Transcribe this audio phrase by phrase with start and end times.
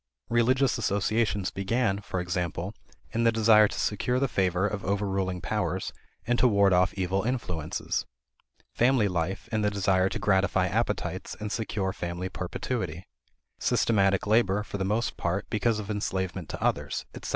[0.29, 2.73] Religious associations began, for example,
[3.11, 5.93] in the desire to secure the favor of overruling powers
[6.25, 8.07] and to ward off evil influences;
[8.73, 13.05] family life in the desire to gratify appetites and secure family perpetuity;
[13.59, 17.29] systematic labor, for the most part, because of enslavement to others, etc.